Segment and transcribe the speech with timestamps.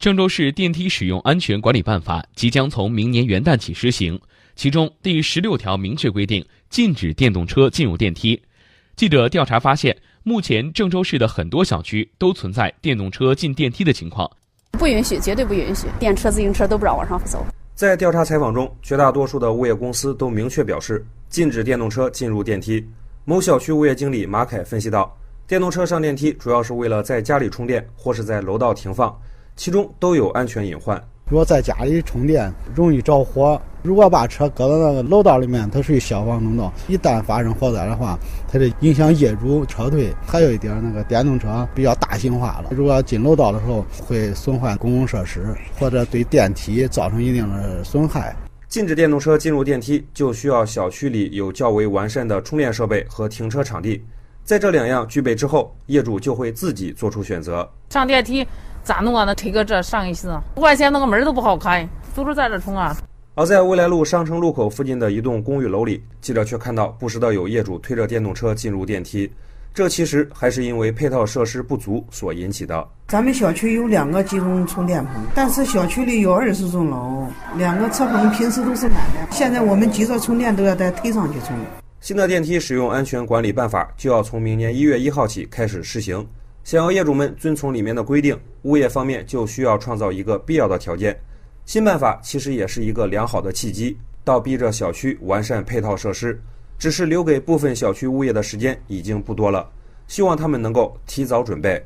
[0.00, 4.18] 郑州市电梯使用安全管理办法即将从明年元旦起施行，
[4.56, 8.40] 其中第十六条明确规定禁止电动车进入电梯。
[8.96, 14.26] 记者调查发现，目前郑州市的很多小区都存在电动车进电梯的情况，
[14.70, 17.44] 不允许，绝对不允许，电车、自行车都不让往上走。
[17.74, 22.82] 在调查采访中，绝大多数的物业公司都明确表示禁止电动车进入电梯。
[23.26, 25.14] 某小区物业经理马凯分析道
[25.46, 29.14] ：“电动车上电梯主要是为了在家里充电，或是在楼道停放。”
[29.60, 30.98] 其中都有安全隐患。
[31.28, 38.18] 如果在家里充电，容易着火；如果把车搁到那个楼道里面，它属于消防通道，一旦发生火灾的话，
[38.50, 40.14] 它就影响业主撤退。
[40.26, 48.34] 还有一点，那个电动车比较大型化了，如果进楼道的时候会损坏公共设施，或者对电梯造成一定的损害。
[48.66, 54.02] 禁止电动车进入电梯，就需要小区里有较为完善的充电设备和停车场地。
[54.42, 57.70] 在这两样具备之后，业主就会自己做出选择。
[57.90, 58.46] 上电梯。
[58.82, 59.24] 咋弄啊？
[59.24, 62.96] 那推个这上一次，五块钱那个门都不好开，都是在这充啊。
[63.34, 69.30] 而在未来路商城路口附近的一栋公寓楼里，记者却看到不时的有业主推着电动车进入电梯，
[69.72, 72.86] 这其实还是因为配套设施不足所引起的。
[73.06, 79.26] 咱们小区有两个集中充电棚，但是小区里有二十栋楼，两个车棚平时都是满的。
[79.30, 81.56] 现在我们急着充电都要带推上去充。
[82.00, 86.26] 新的电梯使用安全管理办法就要从明年一月一号起开始试行。
[86.62, 91.18] 想要业主们遵从里面的规定，物业方面就需要创造一个必要的条件。
[91.64, 96.40] 新办法其实也是一个良好的契机，倒逼着小区完善配套设施。
[96.78, 99.70] 只是留给部分小区物业的时间已经不多了，
[100.06, 101.84] 希望他们能够提早准备。